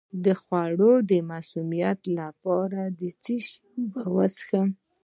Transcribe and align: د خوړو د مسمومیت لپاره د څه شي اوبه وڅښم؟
د 0.25 0.25
خوړو 0.41 0.91
د 1.09 1.11
مسمومیت 1.29 1.99
لپاره 2.19 2.81
د 2.99 3.01
څه 3.23 3.35
شي 3.45 3.59
اوبه 3.75 4.03
وڅښم؟ 4.15 4.69